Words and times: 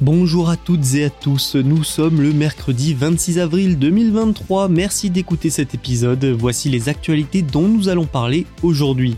Bonjour 0.00 0.48
à 0.48 0.56
toutes 0.56 0.94
et 0.94 1.06
à 1.06 1.10
tous, 1.10 1.56
nous 1.56 1.82
sommes 1.82 2.20
le 2.20 2.32
mercredi 2.32 2.94
26 2.94 3.40
avril 3.40 3.80
2023, 3.80 4.68
merci 4.68 5.10
d'écouter 5.10 5.50
cet 5.50 5.74
épisode, 5.74 6.24
voici 6.24 6.70
les 6.70 6.88
actualités 6.88 7.42
dont 7.42 7.66
nous 7.66 7.88
allons 7.88 8.06
parler 8.06 8.46
aujourd'hui. 8.62 9.16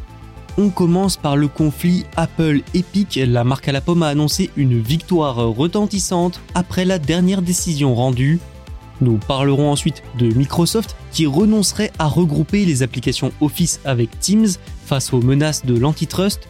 On 0.56 0.70
commence 0.70 1.18
par 1.18 1.36
le 1.36 1.48
conflit 1.48 2.06
Apple-Epic, 2.16 3.20
la 3.26 3.44
marque 3.44 3.68
à 3.68 3.72
la 3.72 3.82
pomme 3.82 4.02
a 4.02 4.08
annoncé 4.08 4.48
une 4.56 4.80
victoire 4.80 5.36
retentissante 5.36 6.40
après 6.54 6.86
la 6.86 6.98
dernière 6.98 7.42
décision 7.42 7.94
rendue. 7.94 8.38
Nous 9.02 9.18
parlerons 9.18 9.70
ensuite 9.70 10.02
de 10.18 10.32
Microsoft 10.32 10.96
qui 11.12 11.26
renoncerait 11.26 11.92
à 11.98 12.06
regrouper 12.06 12.64
les 12.64 12.82
applications 12.82 13.32
Office 13.42 13.80
avec 13.84 14.18
Teams 14.18 14.48
face 14.86 15.12
aux 15.12 15.20
menaces 15.20 15.66
de 15.66 15.78
l'antitrust 15.78 16.48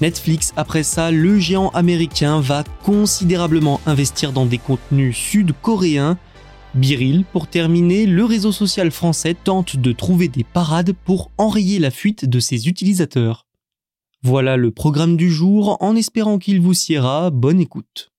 Netflix, 0.00 0.52
après 0.56 0.84
ça, 0.84 1.10
le 1.10 1.40
géant 1.40 1.70
américain 1.70 2.40
va 2.40 2.62
considérablement 2.84 3.80
investir 3.84 4.32
dans 4.32 4.46
des 4.46 4.58
contenus 4.58 5.16
sud-coréens. 5.16 6.18
Biril, 6.74 7.24
pour 7.32 7.48
terminer, 7.48 8.06
le 8.06 8.24
réseau 8.24 8.52
social 8.52 8.92
français 8.92 9.34
tente 9.34 9.76
de 9.76 9.90
trouver 9.90 10.28
des 10.28 10.44
parades 10.44 10.92
pour 11.04 11.30
enrayer 11.36 11.80
la 11.80 11.90
fuite 11.90 12.26
de 12.26 12.38
ses 12.38 12.68
utilisateurs. 12.68 13.46
Voilà 14.22 14.56
le 14.56 14.70
programme 14.70 15.16
du 15.16 15.30
jour, 15.30 15.76
en 15.80 15.96
espérant 15.96 16.38
qu'il 16.38 16.60
vous 16.60 16.74
siera, 16.74 17.30
bonne 17.30 17.60
écoute. 17.60 18.12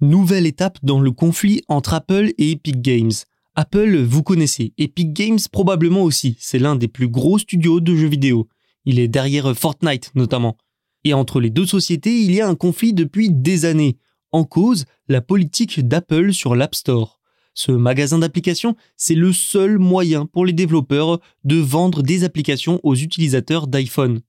Nouvelle 0.00 0.46
étape 0.46 0.78
dans 0.82 1.00
le 1.00 1.12
conflit 1.12 1.62
entre 1.68 1.94
Apple 1.94 2.32
et 2.38 2.52
Epic 2.52 2.82
Games. 2.82 3.12
Apple, 3.54 3.98
vous 3.98 4.22
connaissez, 4.22 4.72
Epic 4.78 5.12
Games 5.12 5.38
probablement 5.52 6.04
aussi, 6.04 6.38
c'est 6.40 6.58
l'un 6.58 6.74
des 6.74 6.88
plus 6.88 7.08
gros 7.08 7.38
studios 7.38 7.80
de 7.80 7.94
jeux 7.94 8.08
vidéo. 8.08 8.48
Il 8.86 8.98
est 8.98 9.08
derrière 9.08 9.54
Fortnite 9.54 10.10
notamment. 10.14 10.56
Et 11.04 11.12
entre 11.12 11.38
les 11.38 11.50
deux 11.50 11.66
sociétés, 11.66 12.22
il 12.22 12.32
y 12.32 12.40
a 12.40 12.48
un 12.48 12.54
conflit 12.54 12.94
depuis 12.94 13.28
des 13.28 13.66
années. 13.66 13.98
En 14.30 14.44
cause, 14.44 14.86
la 15.08 15.20
politique 15.20 15.86
d'Apple 15.86 16.32
sur 16.32 16.56
l'App 16.56 16.74
Store. 16.74 17.20
Ce 17.52 17.72
magasin 17.72 18.20
d'applications, 18.20 18.74
c'est 18.96 19.14
le 19.14 19.34
seul 19.34 19.78
moyen 19.78 20.24
pour 20.24 20.46
les 20.46 20.54
développeurs 20.54 21.20
de 21.44 21.56
vendre 21.56 22.02
des 22.02 22.24
applications 22.24 22.80
aux 22.82 22.94
utilisateurs 22.94 23.66
d'iPhone. 23.66 24.22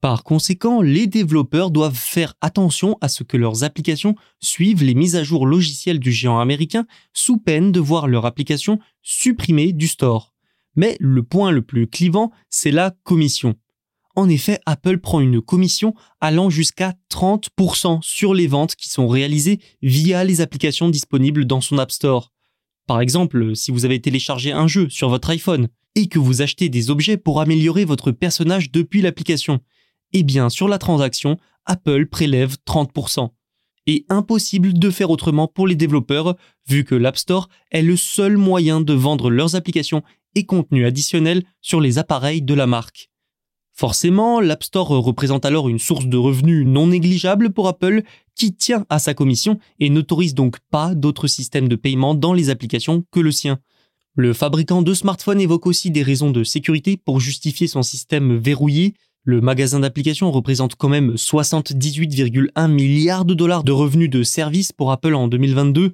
Par 0.00 0.22
conséquent, 0.22 0.80
les 0.80 1.08
développeurs 1.08 1.72
doivent 1.72 1.98
faire 1.98 2.34
attention 2.40 2.96
à 3.00 3.08
ce 3.08 3.24
que 3.24 3.36
leurs 3.36 3.64
applications 3.64 4.14
suivent 4.40 4.84
les 4.84 4.94
mises 4.94 5.16
à 5.16 5.24
jour 5.24 5.44
logicielles 5.44 5.98
du 5.98 6.12
géant 6.12 6.38
américain 6.38 6.86
sous 7.12 7.36
peine 7.36 7.72
de 7.72 7.80
voir 7.80 8.06
leur 8.06 8.24
application 8.24 8.78
supprimée 9.02 9.72
du 9.72 9.88
store. 9.88 10.34
Mais 10.76 10.96
le 11.00 11.24
point 11.24 11.50
le 11.50 11.62
plus 11.62 11.88
clivant, 11.88 12.30
c'est 12.48 12.70
la 12.70 12.94
commission. 13.02 13.56
En 14.14 14.28
effet, 14.28 14.60
Apple 14.66 14.98
prend 14.98 15.20
une 15.20 15.40
commission 15.40 15.94
allant 16.20 16.48
jusqu'à 16.48 16.94
30% 17.10 17.98
sur 18.02 18.34
les 18.34 18.46
ventes 18.46 18.76
qui 18.76 18.88
sont 18.88 19.08
réalisées 19.08 19.58
via 19.82 20.22
les 20.22 20.40
applications 20.40 20.88
disponibles 20.88 21.44
dans 21.44 21.60
son 21.60 21.78
App 21.78 21.90
Store. 21.90 22.32
Par 22.86 23.00
exemple, 23.00 23.56
si 23.56 23.72
vous 23.72 23.84
avez 23.84 24.00
téléchargé 24.00 24.52
un 24.52 24.68
jeu 24.68 24.88
sur 24.88 25.08
votre 25.08 25.30
iPhone 25.30 25.68
et 25.96 26.06
que 26.06 26.18
vous 26.20 26.42
achetez 26.42 26.68
des 26.68 26.90
objets 26.90 27.16
pour 27.16 27.40
améliorer 27.40 27.84
votre 27.84 28.12
personnage 28.12 28.70
depuis 28.70 29.02
l'application, 29.02 29.60
eh 30.12 30.22
bien 30.22 30.48
sur 30.48 30.68
la 30.68 30.78
transaction, 30.78 31.38
Apple 31.64 32.06
prélève 32.06 32.56
30%. 32.66 33.30
Et 33.86 34.04
impossible 34.08 34.74
de 34.74 34.90
faire 34.90 35.10
autrement 35.10 35.48
pour 35.48 35.66
les 35.66 35.76
développeurs, 35.76 36.36
vu 36.68 36.84
que 36.84 36.94
l'App 36.94 37.16
Store 37.16 37.48
est 37.70 37.82
le 37.82 37.96
seul 37.96 38.36
moyen 38.36 38.80
de 38.80 38.92
vendre 38.92 39.30
leurs 39.30 39.56
applications 39.56 40.02
et 40.34 40.44
contenus 40.44 40.86
additionnels 40.86 41.44
sur 41.60 41.80
les 41.80 41.98
appareils 41.98 42.42
de 42.42 42.54
la 42.54 42.66
marque. 42.66 43.10
Forcément, 43.72 44.40
l'App 44.40 44.64
Store 44.64 44.88
représente 44.88 45.44
alors 45.44 45.68
une 45.68 45.78
source 45.78 46.06
de 46.06 46.16
revenus 46.16 46.66
non 46.66 46.88
négligeable 46.88 47.50
pour 47.50 47.68
Apple 47.68 48.02
qui 48.34 48.52
tient 48.52 48.84
à 48.88 48.98
sa 48.98 49.14
commission 49.14 49.58
et 49.78 49.88
n'autorise 49.88 50.34
donc 50.34 50.58
pas 50.70 50.94
d'autres 50.94 51.28
systèmes 51.28 51.68
de 51.68 51.76
paiement 51.76 52.14
dans 52.14 52.32
les 52.32 52.50
applications 52.50 53.04
que 53.12 53.20
le 53.20 53.30
sien. 53.30 53.60
Le 54.16 54.32
fabricant 54.32 54.82
de 54.82 54.94
smartphones 54.94 55.40
évoque 55.40 55.68
aussi 55.68 55.92
des 55.92 56.02
raisons 56.02 56.32
de 56.32 56.42
sécurité 56.42 56.96
pour 56.96 57.20
justifier 57.20 57.68
son 57.68 57.82
système 57.82 58.36
verrouillé 58.36 58.94
le 59.28 59.42
magasin 59.42 59.80
d'applications 59.80 60.32
représente 60.32 60.76
quand 60.76 60.88
même 60.88 61.12
78,1 61.14 62.70
milliards 62.70 63.26
de 63.26 63.34
dollars 63.34 63.62
de 63.62 63.72
revenus 63.72 64.08
de 64.08 64.22
services 64.22 64.72
pour 64.72 64.90
Apple 64.90 65.12
en 65.12 65.28
2022. 65.28 65.92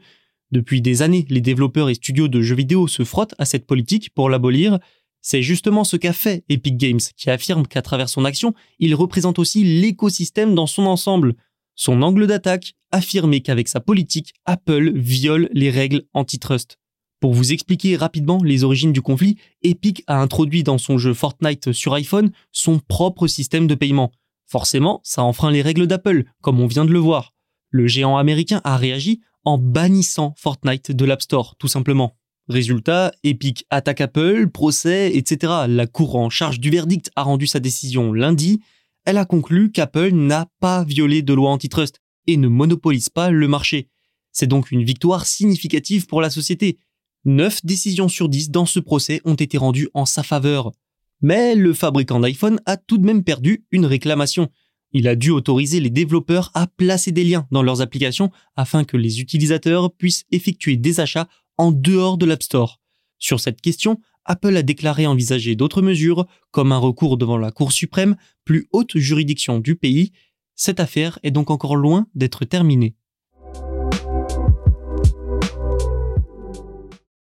Depuis 0.52 0.80
des 0.80 1.02
années, 1.02 1.26
les 1.28 1.40
développeurs 1.40 1.90
et 1.90 1.94
studios 1.94 2.28
de 2.28 2.40
jeux 2.42 2.54
vidéo 2.54 2.86
se 2.86 3.02
frottent 3.02 3.34
à 3.38 3.44
cette 3.44 3.66
politique 3.66 4.10
pour 4.14 4.30
l'abolir. 4.30 4.78
C'est 5.20 5.42
justement 5.42 5.82
ce 5.82 5.96
qu'a 5.96 6.12
fait 6.12 6.44
Epic 6.48 6.76
Games, 6.76 7.00
qui 7.16 7.28
affirme 7.28 7.66
qu'à 7.66 7.82
travers 7.82 8.08
son 8.08 8.24
action, 8.24 8.54
il 8.78 8.94
représente 8.94 9.40
aussi 9.40 9.64
l'écosystème 9.64 10.54
dans 10.54 10.68
son 10.68 10.84
ensemble. 10.84 11.34
Son 11.74 12.02
angle 12.02 12.28
d'attaque, 12.28 12.74
affirmer 12.92 13.40
qu'avec 13.40 13.66
sa 13.66 13.80
politique, 13.80 14.34
Apple 14.44 14.92
viole 14.94 15.48
les 15.52 15.70
règles 15.70 16.04
antitrust. 16.12 16.78
Pour 17.24 17.32
vous 17.32 17.54
expliquer 17.54 17.96
rapidement 17.96 18.42
les 18.42 18.64
origines 18.64 18.92
du 18.92 19.00
conflit, 19.00 19.38
Epic 19.62 20.04
a 20.06 20.20
introduit 20.20 20.62
dans 20.62 20.76
son 20.76 20.98
jeu 20.98 21.14
Fortnite 21.14 21.72
sur 21.72 21.94
iPhone 21.94 22.30
son 22.52 22.78
propre 22.78 23.28
système 23.28 23.66
de 23.66 23.74
paiement. 23.74 24.12
Forcément, 24.44 25.00
ça 25.04 25.22
enfreint 25.22 25.50
les 25.50 25.62
règles 25.62 25.86
d'Apple, 25.86 26.24
comme 26.42 26.60
on 26.60 26.66
vient 26.66 26.84
de 26.84 26.92
le 26.92 26.98
voir. 26.98 27.32
Le 27.70 27.86
géant 27.86 28.18
américain 28.18 28.60
a 28.62 28.76
réagi 28.76 29.22
en 29.46 29.56
bannissant 29.56 30.34
Fortnite 30.36 30.92
de 30.92 31.04
l'App 31.06 31.22
Store, 31.22 31.56
tout 31.56 31.66
simplement. 31.66 32.14
Résultat, 32.50 33.10
Epic 33.22 33.64
attaque 33.70 34.02
Apple, 34.02 34.50
procès, 34.50 35.16
etc. 35.16 35.50
La 35.66 35.86
Cour 35.86 36.16
en 36.16 36.28
charge 36.28 36.60
du 36.60 36.68
verdict 36.68 37.10
a 37.16 37.22
rendu 37.22 37.46
sa 37.46 37.58
décision 37.58 38.12
lundi. 38.12 38.60
Elle 39.06 39.16
a 39.16 39.24
conclu 39.24 39.72
qu'Apple 39.72 40.10
n'a 40.10 40.46
pas 40.60 40.84
violé 40.84 41.22
de 41.22 41.32
loi 41.32 41.48
antitrust 41.48 42.02
et 42.26 42.36
ne 42.36 42.48
monopolise 42.48 43.08
pas 43.08 43.30
le 43.30 43.48
marché. 43.48 43.88
C'est 44.30 44.48
donc 44.48 44.72
une 44.72 44.84
victoire 44.84 45.24
significative 45.24 46.06
pour 46.06 46.20
la 46.20 46.28
société, 46.28 46.76
9 47.24 47.64
décisions 47.64 48.08
sur 48.08 48.28
10 48.28 48.50
dans 48.50 48.66
ce 48.66 48.80
procès 48.80 49.20
ont 49.24 49.34
été 49.34 49.56
rendues 49.56 49.88
en 49.94 50.04
sa 50.04 50.22
faveur. 50.22 50.72
Mais 51.22 51.54
le 51.54 51.72
fabricant 51.72 52.20
d'iPhone 52.20 52.60
a 52.66 52.76
tout 52.76 52.98
de 52.98 53.06
même 53.06 53.24
perdu 53.24 53.64
une 53.70 53.86
réclamation. 53.86 54.50
Il 54.92 55.08
a 55.08 55.16
dû 55.16 55.30
autoriser 55.30 55.80
les 55.80 55.90
développeurs 55.90 56.50
à 56.54 56.66
placer 56.66 57.12
des 57.12 57.24
liens 57.24 57.46
dans 57.50 57.62
leurs 57.62 57.80
applications 57.80 58.30
afin 58.56 58.84
que 58.84 58.96
les 58.96 59.20
utilisateurs 59.20 59.92
puissent 59.92 60.24
effectuer 60.30 60.76
des 60.76 61.00
achats 61.00 61.28
en 61.56 61.72
dehors 61.72 62.18
de 62.18 62.26
l'App 62.26 62.42
Store. 62.42 62.80
Sur 63.18 63.40
cette 63.40 63.60
question, 63.60 63.98
Apple 64.26 64.56
a 64.56 64.62
déclaré 64.62 65.06
envisager 65.06 65.56
d'autres 65.56 65.82
mesures, 65.82 66.26
comme 66.50 66.72
un 66.72 66.78
recours 66.78 67.16
devant 67.16 67.38
la 67.38 67.50
Cour 67.50 67.72
suprême, 67.72 68.16
plus 68.44 68.68
haute 68.72 68.96
juridiction 68.98 69.58
du 69.58 69.76
pays. 69.76 70.12
Cette 70.54 70.80
affaire 70.80 71.18
est 71.22 71.30
donc 71.30 71.50
encore 71.50 71.76
loin 71.76 72.06
d'être 72.14 72.44
terminée. 72.44 72.94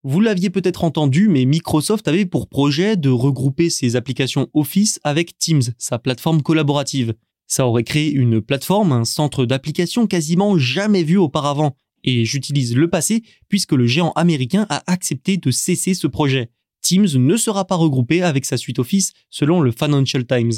Vous 0.04 0.20
l'aviez 0.20 0.48
peut-être 0.48 0.84
entendu, 0.84 1.28
mais 1.28 1.44
Microsoft 1.44 2.06
avait 2.06 2.25
pour 2.25 2.48
projet 2.48 2.97
de 2.97 3.09
regrouper 3.09 3.69
ses 3.69 3.97
applications 3.97 4.48
Office 4.54 5.00
avec 5.03 5.36
Teams, 5.38 5.62
sa 5.76 5.98
plateforme 5.98 6.41
collaborative. 6.41 7.14
Ça 7.48 7.66
aurait 7.66 7.82
créé 7.82 8.12
une 8.12 8.41
plateforme, 8.41 8.92
un 8.92 9.04
centre 9.04 9.45
d'applications 9.45 10.06
quasiment 10.06 10.56
jamais 10.56 11.03
vu 11.03 11.16
auparavant. 11.16 11.74
Et 12.04 12.24
j'utilise 12.24 12.77
le 12.77 12.89
passé 12.89 13.24
puisque 13.48 13.72
le 13.72 13.89
géant 13.89 14.12
américain 14.12 14.66
a 14.68 14.84
accepté 14.86 15.36
de 15.36 15.50
cesser 15.50 15.95
ce 15.95 16.06
projet. 16.06 16.50
Teams 16.80 17.09
ne 17.16 17.36
sera 17.36 17.66
pas 17.66 17.74
regroupé 17.74 18.22
avec 18.22 18.45
sa 18.45 18.56
suite 18.56 18.78
Office 18.78 19.15
selon 19.30 19.60
le 19.60 19.72
Financial 19.72 20.24
Times. 20.24 20.53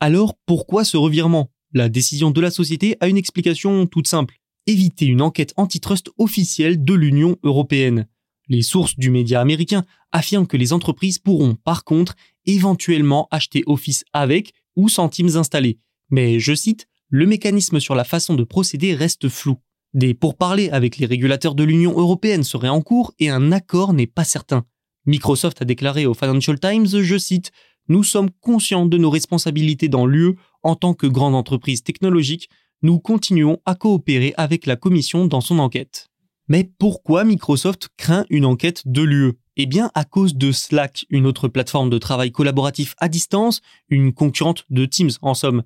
Alors 0.00 0.34
pourquoi 0.44 0.84
ce 0.84 0.98
revirement? 0.98 1.50
La 1.72 1.88
décision 1.88 2.30
de 2.30 2.40
la 2.42 2.50
société 2.50 2.96
a 3.00 3.08
une 3.08 3.16
explication 3.16 3.86
toute 3.86 4.06
simple. 4.06 4.36
Éviter 4.66 5.06
une 5.06 5.22
enquête 5.22 5.54
antitrust 5.56 6.10
officielle 6.18 6.84
de 6.84 6.92
l'Union 6.92 7.36
européenne. 7.42 8.06
Les 8.48 8.62
sources 8.62 8.96
du 8.96 9.10
média 9.10 9.40
américain 9.40 9.84
affirment 10.12 10.46
que 10.46 10.56
les 10.56 10.72
entreprises 10.72 11.18
pourront 11.18 11.56
par 11.56 11.84
contre 11.84 12.14
éventuellement 12.44 13.26
acheter 13.30 13.62
Office 13.66 14.04
avec 14.12 14.52
ou 14.76 14.88
sans 14.88 15.08
Teams 15.08 15.36
installés. 15.36 15.78
Mais 16.10 16.38
je 16.38 16.54
cite, 16.54 16.86
le 17.08 17.26
mécanisme 17.26 17.80
sur 17.80 17.94
la 17.94 18.04
façon 18.04 18.34
de 18.34 18.44
procéder 18.44 18.94
reste 18.94 19.28
flou. 19.28 19.56
Des 19.94 20.14
pourparlers 20.14 20.70
avec 20.70 20.98
les 20.98 21.06
régulateurs 21.06 21.54
de 21.54 21.64
l'Union 21.64 21.98
européenne 21.98 22.44
seraient 22.44 22.68
en 22.68 22.82
cours 22.82 23.14
et 23.18 23.30
un 23.30 23.50
accord 23.52 23.92
n'est 23.92 24.06
pas 24.06 24.24
certain. 24.24 24.64
Microsoft 25.06 25.62
a 25.62 25.64
déclaré 25.64 26.06
au 26.06 26.14
Financial 26.14 26.58
Times, 26.58 26.86
je 26.86 27.16
cite, 27.16 27.52
Nous 27.88 28.02
sommes 28.02 28.30
conscients 28.40 28.86
de 28.86 28.98
nos 28.98 29.10
responsabilités 29.10 29.88
dans 29.88 30.06
l'UE 30.06 30.34
en 30.62 30.74
tant 30.74 30.94
que 30.94 31.06
grande 31.06 31.34
entreprise 31.34 31.82
technologique. 31.82 32.48
nous 32.82 32.98
continuons 32.98 33.58
à 33.64 33.74
coopérer 33.74 34.34
avec 34.36 34.66
la 34.66 34.76
Commission 34.76 35.26
dans 35.26 35.40
son 35.40 35.58
enquête. 35.60 36.08
Mais 36.48 36.70
pourquoi 36.78 37.24
Microsoft 37.24 37.88
craint 37.96 38.24
une 38.30 38.44
enquête 38.44 38.82
de 38.86 39.02
l'UE 39.02 39.32
Eh 39.56 39.66
bien 39.66 39.90
à 39.94 40.04
cause 40.04 40.36
de 40.36 40.52
Slack, 40.52 41.04
une 41.10 41.26
autre 41.26 41.48
plateforme 41.48 41.90
de 41.90 41.98
travail 41.98 42.30
collaboratif 42.30 42.94
à 42.98 43.08
distance, 43.08 43.60
une 43.88 44.12
concurrente 44.12 44.64
de 44.70 44.84
Teams 44.84 45.10
en 45.22 45.34
somme. 45.34 45.64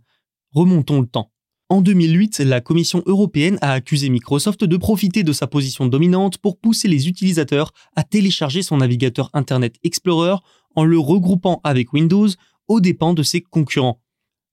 Remontons 0.52 1.00
le 1.00 1.06
temps. 1.06 1.32
En 1.68 1.82
2008, 1.82 2.40
la 2.40 2.60
Commission 2.60 3.02
européenne 3.06 3.58
a 3.60 3.72
accusé 3.72 4.08
Microsoft 4.08 4.64
de 4.64 4.76
profiter 4.76 5.22
de 5.22 5.32
sa 5.32 5.46
position 5.46 5.86
dominante 5.86 6.38
pour 6.38 6.58
pousser 6.58 6.88
les 6.88 7.08
utilisateurs 7.08 7.72
à 7.94 8.02
télécharger 8.02 8.62
son 8.62 8.78
navigateur 8.78 9.30
Internet 9.34 9.76
Explorer 9.84 10.36
en 10.74 10.84
le 10.84 10.98
regroupant 10.98 11.60
avec 11.62 11.92
Windows 11.92 12.26
aux 12.68 12.80
dépens 12.80 13.14
de 13.14 13.22
ses 13.22 13.40
concurrents. 13.42 14.00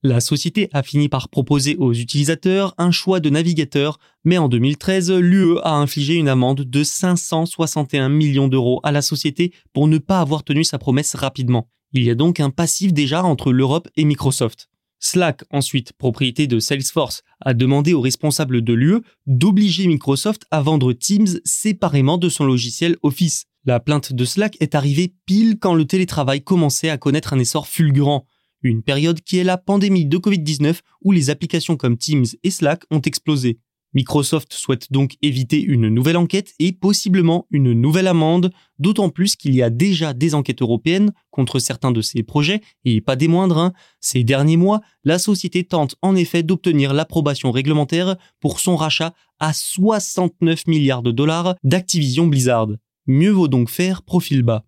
La 0.03 0.19
société 0.19 0.69
a 0.73 0.83
fini 0.83 1.09
par 1.09 1.27
proposer 1.27 1.75
aux 1.77 1.91
utilisateurs 1.91 2.75
un 2.77 2.91
choix 2.91 3.19
de 3.19 3.31
navigateur, 3.31 3.97
mais 4.23 4.37
en 4.37 4.47
2013, 4.47 5.11
l'UE 5.11 5.57
a 5.63 5.73
infligé 5.73 6.13
une 6.13 6.29
amende 6.29 6.61
de 6.61 6.83
561 6.83 8.07
millions 8.07 8.47
d'euros 8.47 8.79
à 8.83 8.91
la 8.91 9.01
société 9.01 9.53
pour 9.73 9.87
ne 9.87 9.97
pas 9.97 10.19
avoir 10.19 10.43
tenu 10.43 10.63
sa 10.63 10.77
promesse 10.77 11.15
rapidement. 11.15 11.67
Il 11.93 12.03
y 12.03 12.11
a 12.11 12.15
donc 12.15 12.39
un 12.39 12.51
passif 12.51 12.93
déjà 12.93 13.23
entre 13.23 13.51
l'Europe 13.51 13.87
et 13.95 14.05
Microsoft. 14.05 14.69
Slack, 14.99 15.43
ensuite 15.49 15.93
propriété 15.93 16.45
de 16.45 16.59
Salesforce, 16.59 17.23
a 17.41 17.55
demandé 17.55 17.93
aux 17.93 18.01
responsables 18.01 18.61
de 18.61 18.73
l'UE 18.73 19.01
d'obliger 19.25 19.87
Microsoft 19.87 20.43
à 20.51 20.61
vendre 20.61 20.93
Teams 20.93 21.39
séparément 21.43 22.19
de 22.19 22.29
son 22.29 22.45
logiciel 22.45 22.97
Office. 23.01 23.45
La 23.65 23.79
plainte 23.79 24.13
de 24.13 24.25
Slack 24.25 24.57
est 24.59 24.75
arrivée 24.75 25.13
pile 25.25 25.57
quand 25.59 25.73
le 25.73 25.85
télétravail 25.85 26.41
commençait 26.41 26.89
à 26.89 26.97
connaître 26.97 27.33
un 27.33 27.39
essor 27.39 27.67
fulgurant 27.67 28.25
une 28.67 28.83
période 28.83 29.21
qui 29.21 29.37
est 29.37 29.43
la 29.43 29.57
pandémie 29.57 30.05
de 30.05 30.17
Covid-19 30.17 30.79
où 31.03 31.11
les 31.11 31.29
applications 31.29 31.77
comme 31.77 31.97
Teams 31.97 32.25
et 32.43 32.51
Slack 32.51 32.83
ont 32.91 33.01
explosé. 33.01 33.59
Microsoft 33.93 34.53
souhaite 34.53 34.91
donc 34.91 35.15
éviter 35.21 35.59
une 35.59 35.87
nouvelle 35.87 36.17
enquête 36.17 36.53
et 36.59 36.71
possiblement 36.71 37.47
une 37.49 37.73
nouvelle 37.73 38.05
amende, 38.07 38.51
d'autant 38.77 39.09
plus 39.09 39.35
qu'il 39.35 39.55
y 39.55 39.63
a 39.63 39.71
déjà 39.71 40.13
des 40.13 40.35
enquêtes 40.35 40.61
européennes 40.61 41.13
contre 41.31 41.57
certains 41.57 41.91
de 41.91 42.01
ces 42.01 42.21
projets, 42.21 42.61
et 42.85 43.01
pas 43.01 43.15
des 43.15 43.27
moindres. 43.27 43.57
Hein. 43.57 43.73
Ces 43.99 44.23
derniers 44.23 44.57
mois, 44.57 44.81
la 45.03 45.17
société 45.17 45.63
tente 45.63 45.95
en 46.03 46.15
effet 46.15 46.43
d'obtenir 46.43 46.93
l'approbation 46.93 47.51
réglementaire 47.51 48.17
pour 48.39 48.59
son 48.59 48.75
rachat 48.75 49.15
à 49.39 49.51
69 49.51 50.67
milliards 50.67 51.03
de 51.03 51.11
dollars 51.11 51.55
d'Activision 51.63 52.27
Blizzard. 52.27 52.67
Mieux 53.07 53.31
vaut 53.31 53.47
donc 53.47 53.69
faire 53.69 54.03
profil 54.03 54.43
bas. 54.43 54.66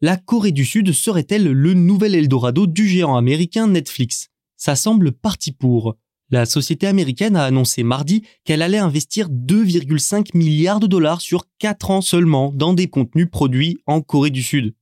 La 0.00 0.16
Corée 0.16 0.52
du 0.52 0.64
Sud 0.64 0.92
serait-elle 0.92 1.50
le 1.50 1.74
nouvel 1.74 2.14
Eldorado 2.14 2.68
du 2.68 2.86
géant 2.86 3.16
américain 3.16 3.66
Netflix? 3.66 4.28
Ça 4.56 4.76
semble 4.76 5.10
parti 5.10 5.50
pour. 5.50 5.96
La 6.30 6.46
société 6.46 6.86
américaine 6.86 7.34
a 7.34 7.44
annoncé 7.44 7.82
mardi 7.82 8.22
qu'elle 8.44 8.62
allait 8.62 8.78
investir 8.78 9.28
2,5 9.28 10.36
milliards 10.36 10.78
de 10.78 10.86
dollars 10.86 11.20
sur 11.20 11.46
4 11.58 11.90
ans 11.90 12.00
seulement 12.00 12.52
dans 12.52 12.74
des 12.74 12.88
contenus 12.88 13.28
produits 13.28 13.78
en 13.86 14.00
Corée 14.00 14.30
du 14.30 14.42
Sud. 14.42 14.74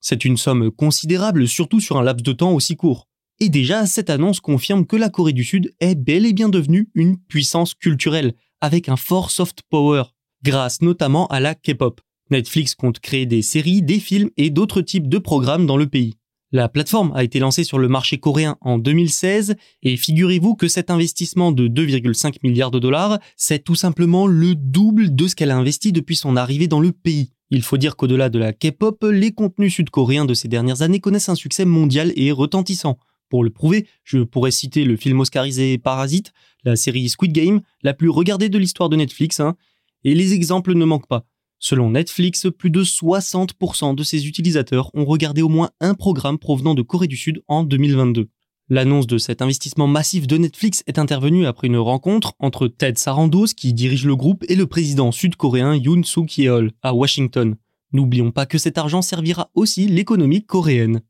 C'est 0.00 0.24
une 0.24 0.36
somme 0.36 0.70
considérable, 0.70 1.48
surtout 1.48 1.80
sur 1.80 1.96
un 1.98 2.04
laps 2.04 2.22
de 2.22 2.32
temps 2.32 2.52
aussi 2.52 2.76
court. 2.76 3.08
Et 3.40 3.48
déjà, 3.48 3.86
cette 3.86 4.10
annonce 4.10 4.38
confirme 4.38 4.86
que 4.86 4.96
la 4.96 5.08
Corée 5.08 5.32
du 5.32 5.42
Sud 5.42 5.74
est 5.80 5.96
bel 5.96 6.26
et 6.26 6.32
bien 6.32 6.48
devenue 6.48 6.90
une 6.94 7.18
puissance 7.18 7.74
culturelle, 7.74 8.34
avec 8.60 8.88
un 8.88 8.96
fort 8.96 9.32
soft 9.32 9.62
power, 9.68 10.04
grâce 10.44 10.80
notamment 10.80 11.26
à 11.26 11.40
la 11.40 11.56
K-pop. 11.56 12.00
Netflix 12.30 12.74
compte 12.74 13.00
créer 13.00 13.26
des 13.26 13.42
séries, 13.42 13.82
des 13.82 13.98
films 13.98 14.30
et 14.36 14.50
d'autres 14.50 14.82
types 14.82 15.08
de 15.08 15.18
programmes 15.18 15.66
dans 15.66 15.76
le 15.76 15.86
pays. 15.86 16.16
La 16.52 16.68
plateforme 16.68 17.12
a 17.14 17.22
été 17.22 17.38
lancée 17.38 17.62
sur 17.62 17.78
le 17.78 17.86
marché 17.86 18.18
coréen 18.18 18.56
en 18.60 18.78
2016 18.78 19.54
et 19.84 19.96
figurez-vous 19.96 20.56
que 20.56 20.66
cet 20.66 20.90
investissement 20.90 21.52
de 21.52 21.68
2,5 21.68 22.38
milliards 22.42 22.72
de 22.72 22.80
dollars, 22.80 23.20
c'est 23.36 23.62
tout 23.62 23.76
simplement 23.76 24.26
le 24.26 24.56
double 24.56 25.14
de 25.14 25.28
ce 25.28 25.36
qu'elle 25.36 25.52
a 25.52 25.56
investi 25.56 25.92
depuis 25.92 26.16
son 26.16 26.36
arrivée 26.36 26.66
dans 26.66 26.80
le 26.80 26.90
pays. 26.90 27.30
Il 27.50 27.62
faut 27.62 27.76
dire 27.76 27.94
qu'au-delà 27.94 28.30
de 28.30 28.38
la 28.40 28.52
K-pop, 28.52 29.04
les 29.10 29.32
contenus 29.32 29.74
sud-coréens 29.74 30.24
de 30.24 30.34
ces 30.34 30.48
dernières 30.48 30.82
années 30.82 31.00
connaissent 31.00 31.28
un 31.28 31.36
succès 31.36 31.64
mondial 31.64 32.12
et 32.16 32.32
retentissant. 32.32 32.98
Pour 33.28 33.44
le 33.44 33.50
prouver, 33.50 33.86
je 34.02 34.18
pourrais 34.18 34.50
citer 34.50 34.84
le 34.84 34.96
film 34.96 35.20
oscarisé 35.20 35.78
Parasite, 35.78 36.32
la 36.64 36.74
série 36.74 37.08
Squid 37.08 37.32
Game, 37.32 37.60
la 37.82 37.94
plus 37.94 38.08
regardée 38.08 38.48
de 38.48 38.58
l'histoire 38.58 38.88
de 38.88 38.96
Netflix, 38.96 39.38
hein, 39.38 39.56
et 40.02 40.16
les 40.16 40.32
exemples 40.32 40.74
ne 40.74 40.84
manquent 40.84 41.06
pas. 41.06 41.26
Selon 41.62 41.90
Netflix, 41.90 42.46
plus 42.56 42.70
de 42.70 42.82
60% 42.82 43.94
de 43.94 44.02
ses 44.02 44.26
utilisateurs 44.26 44.90
ont 44.94 45.04
regardé 45.04 45.42
au 45.42 45.50
moins 45.50 45.68
un 45.80 45.92
programme 45.92 46.38
provenant 46.38 46.74
de 46.74 46.80
Corée 46.80 47.06
du 47.06 47.18
Sud 47.18 47.42
en 47.48 47.64
2022. 47.64 48.30
L'annonce 48.70 49.06
de 49.06 49.18
cet 49.18 49.42
investissement 49.42 49.86
massif 49.86 50.26
de 50.26 50.38
Netflix 50.38 50.82
est 50.86 50.98
intervenue 50.98 51.44
après 51.44 51.66
une 51.66 51.76
rencontre 51.76 52.32
entre 52.38 52.66
Ted 52.66 52.98
Sarandos, 52.98 53.48
qui 53.54 53.74
dirige 53.74 54.06
le 54.06 54.16
groupe, 54.16 54.42
et 54.48 54.56
le 54.56 54.66
président 54.66 55.12
sud-coréen 55.12 55.74
Yoon 55.74 56.02
Suk 56.02 56.38
Yeol 56.38 56.72
à 56.80 56.94
Washington. 56.94 57.56
N'oublions 57.92 58.30
pas 58.30 58.46
que 58.46 58.56
cet 58.56 58.78
argent 58.78 59.02
servira 59.02 59.50
aussi 59.54 59.86
l'économie 59.86 60.42
coréenne. 60.42 61.02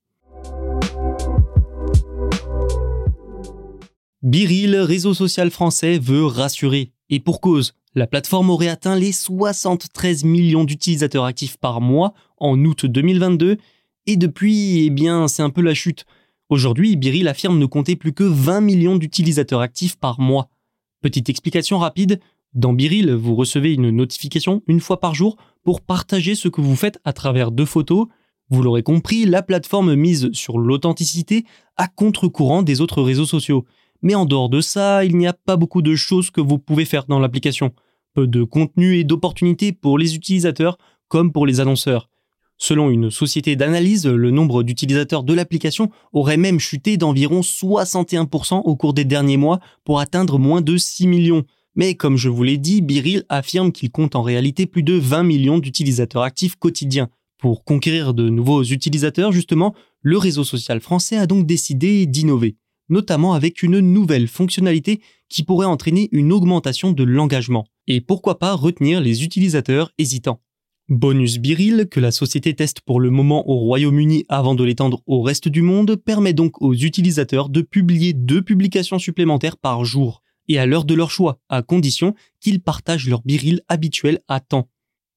Biril, 4.23 4.75
réseau 4.75 5.15
social 5.15 5.53
français, 5.53 6.01
veut 6.01 6.27
rassurer. 6.27 6.91
Et 7.09 7.21
pour 7.21 7.41
cause, 7.41 7.75
la 7.95 8.07
plateforme 8.07 8.51
aurait 8.51 8.69
atteint 8.69 8.97
les 8.97 9.13
73 9.13 10.25
millions 10.25 10.65
d'utilisateurs 10.65 11.25
actifs 11.25 11.57
par 11.57 11.81
mois 11.81 12.15
en 12.39 12.63
août 12.65 12.87
2022 12.87 13.59
et 14.07 14.17
depuis, 14.17 14.85
eh 14.87 14.91
bien, 14.91 15.29
c'est 15.29 15.43
un 15.43 15.51
peu 15.51 15.61
la 15.61 15.75
chute. 15.75 16.05
Aujourd'hui, 16.49 16.97
Biril 16.97 17.29
affirme 17.29 17.59
ne 17.59 17.67
compter 17.67 17.97
plus 17.97 18.13
que 18.13 18.25
20 18.25 18.61
millions 18.61 18.97
d'utilisateurs 18.97 19.61
actifs 19.61 19.97
par 19.97 20.21
mois. 20.21 20.49
Petite 21.01 21.29
explication 21.29 21.79
rapide, 21.79 22.21
dans 22.55 22.73
Biril, 22.73 23.13
vous 23.13 23.37
recevez 23.37 23.73
une 23.73 23.91
notification 23.91 24.63
une 24.67 24.81
fois 24.81 24.99
par 24.99 25.15
jour 25.15 25.37
pour 25.63 25.81
partager 25.81 26.35
ce 26.35 26.49
que 26.49 26.61
vous 26.61 26.75
faites 26.75 26.99
à 27.05 27.13
travers 27.13 27.53
deux 27.53 27.65
photos. 27.65 28.09
Vous 28.49 28.63
l'aurez 28.63 28.83
compris, 28.83 29.27
la 29.27 29.43
plateforme 29.43 29.95
mise 29.95 30.33
sur 30.33 30.59
l'authenticité 30.59 31.45
à 31.77 31.87
contre-courant 31.87 32.63
des 32.63 32.81
autres 32.81 33.03
réseaux 33.03 33.27
sociaux. 33.27 33.65
Mais 34.03 34.15
en 34.15 34.25
dehors 34.25 34.49
de 34.49 34.61
ça, 34.61 35.05
il 35.05 35.17
n'y 35.17 35.27
a 35.27 35.33
pas 35.33 35.57
beaucoup 35.57 35.83
de 35.83 35.95
choses 35.95 36.31
que 36.31 36.41
vous 36.41 36.59
pouvez 36.59 36.85
faire 36.85 37.07
dans 37.07 37.19
l'application. 37.19 37.73
Peu 38.15 38.27
de 38.27 38.45
contenu 38.45 38.97
et 38.97 39.05
d'opportunités 39.05 39.73
pour 39.73 39.99
les 39.99 40.15
utilisateurs 40.15 40.79
comme 41.09 41.33
pour 41.33 41.47
les 41.47 41.61
annonceurs. 41.61 42.09
Selon 42.57 42.91
une 42.91 43.11
société 43.11 43.57
d'analyse, 43.57 44.07
le 44.07 44.31
nombre 44.31 44.63
d'utilisateurs 44.63 45.25
de 45.25 45.33
l'application 45.33 45.91
aurait 46.13 46.37
même 46.37 46.61
chuté 46.61 46.99
d'environ 46.99 47.41
61% 47.41 48.61
au 48.65 48.77
cours 48.77 48.93
des 48.93 49.07
derniers 49.07 49.39
mois 49.39 49.61
pour 49.85 49.99
atteindre 49.99 50.39
moins 50.39 50.61
de 50.61 50.77
6 50.77 51.07
millions. 51.07 51.45
Mais 51.75 51.95
comme 51.95 52.19
je 52.19 52.29
vous 52.29 52.43
l'ai 52.43 52.59
dit, 52.59 52.83
Biril 52.83 53.25
affirme 53.31 53.73
qu'il 53.73 53.91
compte 53.91 54.15
en 54.15 54.23
réalité 54.23 54.67
plus 54.67 54.83
de 54.83 54.93
20 54.93 55.23
millions 55.23 55.59
d'utilisateurs 55.59 56.23
actifs 56.23 56.57
quotidiens. 56.57 57.09
Pour 57.39 57.65
conquérir 57.65 58.13
de 58.13 58.29
nouveaux 58.29 58.63
utilisateurs, 58.63 59.33
justement, 59.33 59.75
le 60.03 60.19
réseau 60.19 60.45
social 60.45 60.81
français 60.81 61.17
a 61.17 61.27
donc 61.27 61.47
décidé 61.47 62.05
d'innover 62.05 62.57
notamment 62.91 63.33
avec 63.33 63.63
une 63.63 63.81
nouvelle 63.81 64.29
fonctionnalité 64.29 65.01
qui 65.29 65.43
pourrait 65.43 65.67
entraîner 65.67 66.09
une 66.13 66.33
augmentation 66.33 66.93
de 66.93 67.05
l'engagement. 67.05 67.65
Et 67.87 68.01
pourquoi 68.01 68.39
pas 68.39 68.55
retenir 68.55 69.01
les 69.01 69.25
utilisateurs 69.25 69.93
hésitants. 69.97 70.43
Bonus 70.89 71.39
Biril, 71.39 71.87
que 71.89 72.01
la 72.01 72.11
société 72.11 72.53
teste 72.53 72.81
pour 72.81 72.99
le 72.99 73.11
moment 73.11 73.49
au 73.49 73.59
Royaume-Uni 73.59 74.25
avant 74.29 74.57
de 74.57 74.65
l'étendre 74.65 75.03
au 75.07 75.23
reste 75.23 75.47
du 75.47 75.63
monde, 75.63 75.95
permet 75.95 76.33
donc 76.33 76.61
aux 76.61 76.75
utilisateurs 76.75 77.49
de 77.49 77.63
publier 77.63 78.13
deux 78.13 78.43
publications 78.43 78.99
supplémentaires 78.99 79.57
par 79.57 79.85
jour, 79.85 80.21
et 80.49 80.59
à 80.59 80.67
l'heure 80.67 80.85
de 80.85 80.95
leur 80.95 81.13
choix, 81.13 81.39
à 81.49 81.63
condition 81.63 82.15
qu'ils 82.41 82.61
partagent 82.61 83.09
leur 83.09 83.23
Biril 83.23 83.61
habituel 83.69 84.19
à 84.27 84.41
temps. 84.41 84.69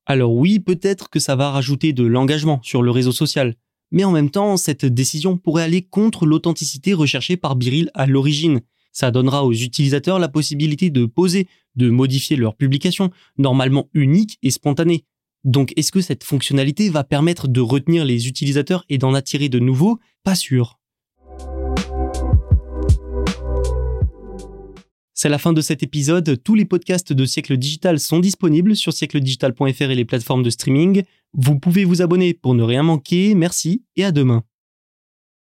Alors 0.05 0.35
oui, 0.35 0.59
peut-être 0.59 1.09
que 1.09 1.19
ça 1.19 1.35
va 1.35 1.49
rajouter 1.49 1.91
de 1.91 2.03
l'engagement 2.03 2.59
sur 2.61 2.83
le 2.83 2.91
réseau 2.91 3.11
social, 3.11 3.55
mais 3.93 4.03
en 4.03 4.11
même 4.11 4.31
temps, 4.31 4.57
cette 4.57 4.85
décision 4.85 5.37
pourrait 5.37 5.63
aller 5.63 5.83
contre 5.83 6.25
l'authenticité 6.25 6.93
recherchée 6.93 7.37
par 7.37 7.55
Biril 7.55 7.91
à 7.93 8.07
l'origine. 8.07 8.61
Ça 8.91 9.11
donnera 9.11 9.45
aux 9.45 9.53
utilisateurs 9.53 10.17
la 10.19 10.27
possibilité 10.27 10.89
de 10.89 11.05
poser, 11.05 11.47
de 11.75 11.89
modifier 11.89 12.35
leur 12.35 12.55
publication, 12.55 13.11
normalement 13.37 13.89
unique 13.93 14.39
et 14.41 14.49
spontanée. 14.49 15.05
Donc 15.43 15.73
est-ce 15.77 15.91
que 15.91 16.01
cette 16.01 16.23
fonctionnalité 16.23 16.89
va 16.89 17.03
permettre 17.03 17.47
de 17.47 17.61
retenir 17.61 18.03
les 18.03 18.27
utilisateurs 18.27 18.83
et 18.89 18.97
d'en 18.97 19.13
attirer 19.13 19.47
de 19.47 19.59
nouveaux? 19.59 19.99
Pas 20.23 20.35
sûr. 20.35 20.79
C'est 25.13 25.29
la 25.29 25.37
fin 25.37 25.53
de 25.53 25.61
cet 25.61 25.83
épisode. 25.83 26.41
Tous 26.43 26.55
les 26.55 26.65
podcasts 26.65 27.13
de 27.13 27.25
Siècle 27.25 27.57
Digital 27.57 27.99
sont 27.99 28.19
disponibles 28.19 28.75
sur 28.75 28.91
siècledigital.fr 28.91 29.81
et 29.83 29.95
les 29.95 30.05
plateformes 30.05 30.43
de 30.43 30.49
streaming. 30.49 31.03
Vous 31.33 31.59
pouvez 31.59 31.83
vous 31.83 32.01
abonner 32.01 32.33
pour 32.33 32.53
ne 32.53 32.63
rien 32.63 32.83
manquer. 32.83 33.33
Merci 33.35 33.83
et 33.95 34.05
à 34.05 34.11
demain. 34.11 34.43